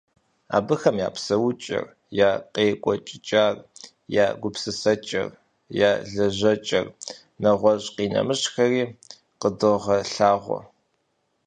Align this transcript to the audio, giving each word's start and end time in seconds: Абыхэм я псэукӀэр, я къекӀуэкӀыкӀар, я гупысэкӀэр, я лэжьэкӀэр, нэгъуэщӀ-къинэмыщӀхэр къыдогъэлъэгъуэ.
Абыхэм 0.57 0.95
я 1.07 1.09
псэукӀэр, 1.15 1.85
я 2.29 2.31
къекӀуэкӀыкӀар, 2.53 3.55
я 4.25 4.25
гупысэкӀэр, 4.41 5.29
я 5.87 5.91
лэжьэкӀэр, 6.13 6.85
нэгъуэщӀ-къинэмыщӀхэр 7.41 8.89
къыдогъэлъэгъуэ. 9.41 10.59